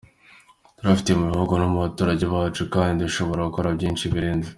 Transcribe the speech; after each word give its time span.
Turabifite 0.77 1.11
mu 1.19 1.23
bihugu 1.31 1.53
no 1.57 1.67
mu 1.71 1.77
baturage 1.85 2.25
bacu 2.33 2.61
kandi 2.75 3.03
dushobora 3.07 3.47
gukora 3.49 3.75
byinshi 3.77 4.05
birenze. 4.15 4.49